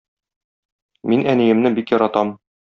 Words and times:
Мин 1.11 1.27
әниемне 1.35 1.73
бик 1.77 1.95
яратам. 1.99 2.35